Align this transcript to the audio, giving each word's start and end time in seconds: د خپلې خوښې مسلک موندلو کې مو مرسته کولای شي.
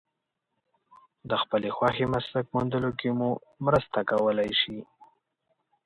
د 1.29 1.31
خپلې 1.41 1.69
خوښې 1.75 2.05
مسلک 2.15 2.45
موندلو 2.55 2.91
کې 2.99 3.09
مو 3.17 3.29
مرسته 3.65 3.99
کولای 4.11 4.51
شي. 4.61 4.79